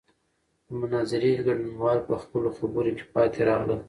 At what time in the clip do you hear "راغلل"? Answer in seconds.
3.49-3.79